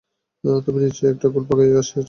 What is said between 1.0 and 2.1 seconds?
একটা গোল পাকাইয়া আসিয়াছ।